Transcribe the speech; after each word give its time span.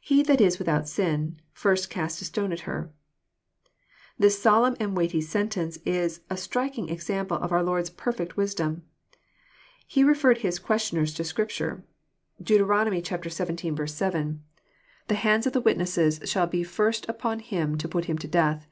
[He 0.00 0.24
that 0.24 0.40
is 0.40 0.58
without 0.58 0.88
sin. 0.88 1.38
..first 1.52 1.88
cast 1.88 2.20
a 2.20 2.24
stone 2.24 2.50
at 2.52 2.62
her."] 2.66 2.90
This 4.18 4.42
solemn 4.42 4.74
and 4.80 4.96
weighty 4.96 5.20
sentence 5.20 5.76
is 5.86 6.20
a 6.28 6.36
striking 6.36 6.88
example 6.88 7.36
of 7.36 7.52
our 7.52 7.62
Lord's 7.62 7.90
perfect 7.90 8.36
wisdom. 8.36 8.82
He 9.86 10.02
referred 10.02 10.38
His 10.38 10.58
questioners 10.58 11.14
to 11.14 11.22
Scripture. 11.22 11.84
Deut. 12.42 12.56
xvil. 12.58 12.86
n 12.88 13.04
7S 13.04 13.04
KXP06ITOBT 13.04 13.06
THOUOHTS. 13.76 13.98
T:" 14.00 14.36
Tlie 15.14 15.18
hands 15.20 15.46
of 15.46 15.52
the 15.52 15.60
witnesses 15.60 16.20
shall 16.24 16.48
be 16.48 16.64
flist 16.64 17.06
npon 17.06 17.40
him 17.40 17.78
to 17.78 17.86
pnt 17.88 18.06
him 18.06 18.18
to 18.18 18.26
death." 18.26 18.66